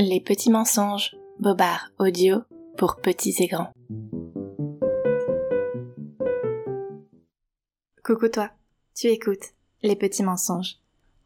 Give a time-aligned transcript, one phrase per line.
[0.00, 2.42] Les petits mensonges, Bobard audio
[2.76, 3.72] pour petits et grands.
[8.04, 8.52] Coucou toi,
[8.94, 10.76] tu écoutes Les petits mensonges.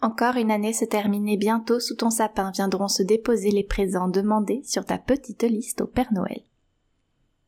[0.00, 4.09] Encore une année se termine et bientôt sous ton sapin viendront se déposer les présents
[4.09, 6.41] demandés sur ta petite liste au Père Noël.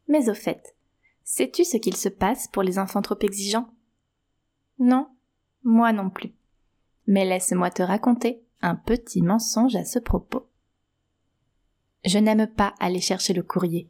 [0.08, 0.76] Mais au fait,
[1.24, 3.70] sais-tu ce qu'il se passe pour les enfants trop exigeants?
[4.78, 5.08] Non,
[5.62, 6.34] moi non plus.
[7.06, 10.50] Mais laisse-moi te raconter un petit mensonge à ce propos.
[12.04, 13.88] Je n'aime pas aller chercher le courrier.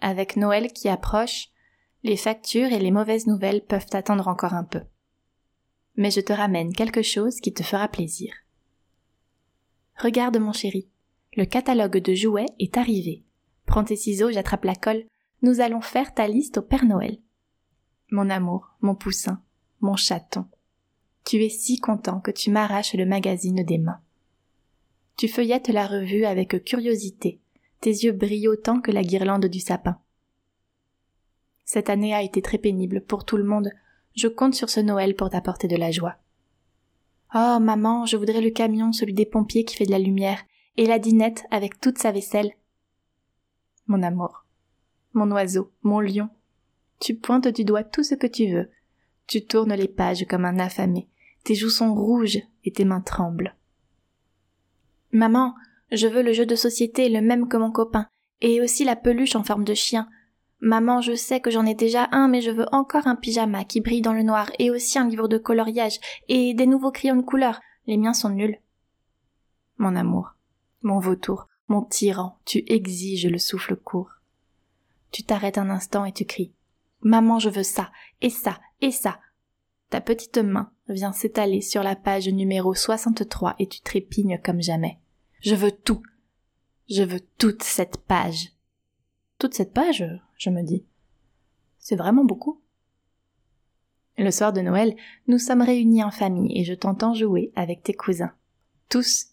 [0.00, 1.50] Avec Noël qui approche,
[2.02, 4.80] les factures et les mauvaises nouvelles peuvent attendre encore un peu.
[5.96, 8.32] Mais je te ramène quelque chose qui te fera plaisir.
[9.98, 10.88] Regarde mon chéri,
[11.36, 13.22] le catalogue de jouets est arrivé.
[13.66, 15.04] Prends tes ciseaux, j'attrape la colle.
[15.42, 17.18] Nous allons faire ta liste au Père Noël.
[18.10, 19.42] Mon amour, mon poussin,
[19.80, 20.46] mon chaton.
[21.24, 24.00] Tu es si content que tu m'arraches le magazine des mains.
[25.16, 27.40] Tu feuillettes la revue avec curiosité,
[27.82, 29.98] tes yeux brillent autant que la guirlande du sapin.
[31.64, 33.70] Cette année a été très pénible pour tout le monde.
[34.14, 36.16] Je compte sur ce Noël pour t'apporter de la joie.
[37.34, 40.42] Oh, maman, je voudrais le camion, celui des pompiers qui fait de la lumière,
[40.76, 42.52] et la dinette avec toute sa vaisselle.
[43.86, 44.44] Mon amour,
[45.12, 46.28] mon oiseau, mon lion,
[47.00, 48.70] tu pointes du doigt tout ce que tu veux.
[49.26, 51.08] Tu tournes les pages comme un affamé.
[51.42, 53.56] Tes joues sont rouges et tes mains tremblent.
[55.10, 55.54] Maman,
[55.92, 58.08] je veux le jeu de société le même que mon copain,
[58.40, 60.08] et aussi la peluche en forme de chien.
[60.60, 63.80] Maman, je sais que j'en ai déjà un, mais je veux encore un pyjama qui
[63.80, 65.98] brille dans le noir, et aussi un livre de coloriage,
[66.28, 67.60] et des nouveaux crayons de couleur.
[67.86, 68.58] Les miens sont nuls.
[69.78, 70.34] Mon amour,
[70.82, 74.10] mon vautour, mon tyran, tu exiges le souffle court.
[75.10, 76.52] Tu t'arrêtes un instant et tu cries.
[77.02, 79.18] Maman, je veux ça, et ça, et ça.
[79.90, 85.01] Ta petite main vient s'étaler sur la page numéro 63 et tu trépignes comme jamais.
[85.42, 86.02] Je veux tout.
[86.88, 88.52] Je veux toute cette page.
[89.38, 90.04] Toute cette page,
[90.36, 90.84] je me dis.
[91.78, 92.60] C'est vraiment beaucoup.
[94.16, 94.94] Le soir de Noël,
[95.26, 98.32] nous sommes réunis en famille et je t'entends jouer avec tes cousins.
[98.88, 99.26] Tous,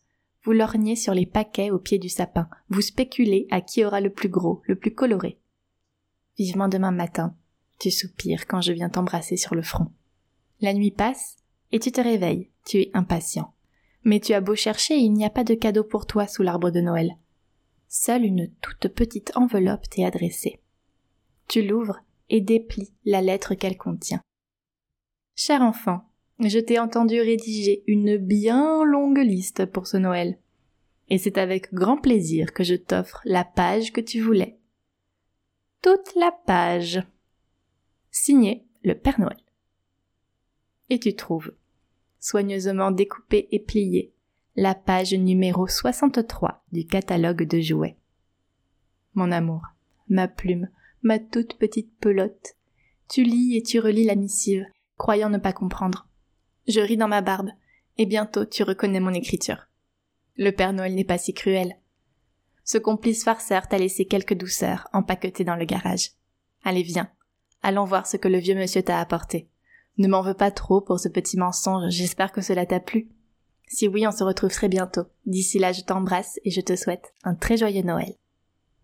[0.43, 4.09] vous lorgnez sur les paquets au pied du sapin, vous spéculez à qui aura le
[4.09, 5.37] plus gros, le plus coloré.
[6.39, 7.35] Vivement demain matin,
[7.77, 9.91] tu soupires quand je viens t'embrasser sur le front.
[10.61, 11.37] La nuit passe,
[11.71, 13.53] et tu te réveilles, tu es impatient.
[14.03, 16.71] Mais tu as beau chercher, il n'y a pas de cadeau pour toi sous l'arbre
[16.71, 17.17] de Noël.
[17.87, 20.59] Seule une toute petite enveloppe t'est adressée.
[21.47, 21.99] Tu l'ouvres
[22.29, 24.21] et déplies la lettre qu'elle contient.
[25.35, 26.03] Cher enfant,
[26.39, 30.37] je t'ai entendu rédiger une bien longue liste pour ce Noël.
[31.09, 34.59] Et c'est avec grand plaisir que je t'offre la page que tu voulais.
[35.81, 37.01] Toute la page.
[38.11, 39.41] Signé le Père Noël.
[40.89, 41.53] Et tu trouves
[42.19, 44.13] soigneusement découpée et pliée,
[44.55, 47.97] la page numéro 63 du catalogue de jouets.
[49.13, 49.61] Mon amour,
[50.07, 50.69] ma plume,
[51.01, 52.55] ma toute petite pelote,
[53.09, 54.65] tu lis et tu relis la missive,
[54.97, 56.07] croyant ne pas comprendre.
[56.67, 57.49] Je ris dans ma barbe,
[57.97, 59.67] et bientôt tu reconnais mon écriture.
[60.37, 61.77] Le Père Noël n'est pas si cruel.
[62.63, 66.11] Ce complice farceur t'a laissé quelques douceurs empaquetées dans le garage.
[66.63, 67.09] Allez, viens.
[67.61, 69.49] Allons voir ce que le vieux monsieur t'a apporté.
[69.99, 73.09] Ne m'en veux pas trop pour ce petit mensonge, j'espère que cela t'a plu.
[73.67, 75.03] Si oui, on se retrouve très bientôt.
[75.25, 78.15] D'ici là, je t'embrasse et je te souhaite un très joyeux Noël.